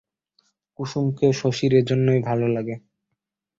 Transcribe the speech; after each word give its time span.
কুসুমকে 0.79 1.27
শশীর 1.33 1.71
এইজন্যই 1.73 2.19
ভালো 2.21 2.45
লাগে। 2.47 2.75